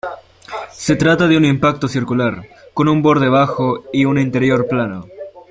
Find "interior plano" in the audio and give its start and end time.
4.17-5.05